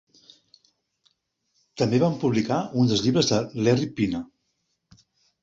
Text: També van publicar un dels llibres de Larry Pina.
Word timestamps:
També 1.81 1.99
van 2.05 2.17
publicar 2.23 2.57
un 2.85 2.91
dels 2.93 3.05
llibres 3.09 3.31
de 3.35 3.39
Larry 3.69 3.87
Pina. 4.01 4.25